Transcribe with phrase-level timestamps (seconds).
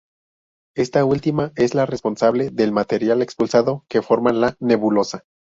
[0.75, 5.25] Esta última es la responsable del material expulsado que forma la nebulosa.